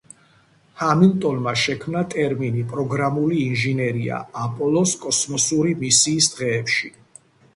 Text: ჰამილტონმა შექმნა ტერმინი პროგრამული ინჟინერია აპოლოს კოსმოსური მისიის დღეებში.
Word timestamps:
ჰამილტონმა 0.83 1.51
შექმნა 1.63 2.01
ტერმინი 2.13 2.63
პროგრამული 2.71 3.37
ინჟინერია 3.49 4.21
აპოლოს 4.45 4.95
კოსმოსური 5.05 5.75
მისიის 5.83 6.33
დღეებში. 6.37 6.91